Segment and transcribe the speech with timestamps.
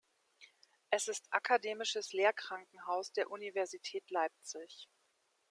[0.89, 4.89] Es ist akademisches Lehrkrankenhaus der Universität Leipzig.